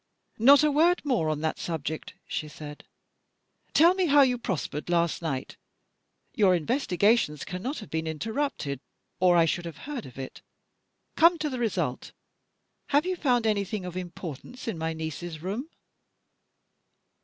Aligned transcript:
"Not 0.39 0.63
a 0.63 0.71
word 0.71 1.05
more 1.05 1.29
on 1.29 1.41
that 1.41 1.59
subject," 1.59 2.15
she 2.25 2.47
said. 2.47 2.85
"Tell 3.75 3.93
me 3.93 4.07
how 4.07 4.23
you 4.23 4.39
prospered 4.39 4.89
last 4.89 5.21
night. 5.21 5.57
Your 6.33 6.55
investigations 6.55 7.45
cannot 7.45 7.77
have 7.77 7.91
been 7.91 8.07
interrupted, 8.07 8.79
or 9.19 9.37
I 9.37 9.45
should 9.45 9.65
have 9.65 9.77
heard 9.85 10.07
of 10.07 10.17
it. 10.17 10.41
Come 11.15 11.37
to 11.37 11.51
the 11.51 11.59
result! 11.59 12.13
Have 12.87 13.05
you 13.05 13.15
found 13.15 13.45
anything 13.45 13.85
of 13.85 13.95
importance 13.95 14.67
in 14.67 14.75
my 14.79 14.91
niece's 14.93 15.43
room?" 15.43 15.69